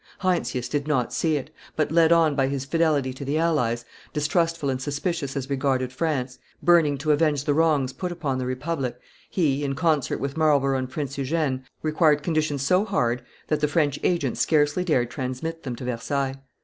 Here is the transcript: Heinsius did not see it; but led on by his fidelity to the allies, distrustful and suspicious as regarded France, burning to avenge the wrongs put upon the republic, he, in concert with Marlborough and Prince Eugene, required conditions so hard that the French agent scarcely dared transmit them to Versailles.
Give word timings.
Heinsius 0.21 0.67
did 0.67 0.87
not 0.87 1.13
see 1.13 1.37
it; 1.37 1.51
but 1.75 1.91
led 1.91 2.11
on 2.11 2.33
by 2.33 2.47
his 2.47 2.65
fidelity 2.65 3.13
to 3.13 3.23
the 3.23 3.37
allies, 3.37 3.85
distrustful 4.13 4.67
and 4.71 4.81
suspicious 4.81 5.37
as 5.37 5.47
regarded 5.47 5.93
France, 5.93 6.39
burning 6.63 6.97
to 6.97 7.11
avenge 7.11 7.43
the 7.43 7.53
wrongs 7.53 7.93
put 7.93 8.11
upon 8.11 8.39
the 8.39 8.47
republic, 8.47 8.99
he, 9.29 9.63
in 9.63 9.75
concert 9.75 10.19
with 10.19 10.37
Marlborough 10.37 10.79
and 10.79 10.89
Prince 10.89 11.19
Eugene, 11.19 11.65
required 11.83 12.23
conditions 12.23 12.63
so 12.63 12.83
hard 12.83 13.21
that 13.47 13.59
the 13.59 13.67
French 13.67 13.99
agent 14.01 14.39
scarcely 14.39 14.83
dared 14.83 15.11
transmit 15.11 15.61
them 15.61 15.75
to 15.75 15.85
Versailles. 15.85 16.33